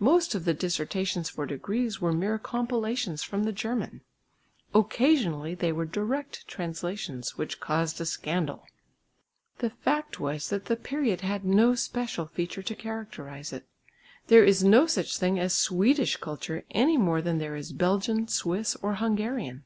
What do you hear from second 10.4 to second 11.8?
that the period had no